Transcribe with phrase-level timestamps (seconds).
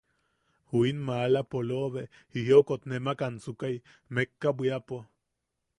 [0.69, 2.03] Ju in maala polobe,
[2.33, 3.75] jijiokot nemak ansukai
[4.15, 4.97] mekka bwiapo..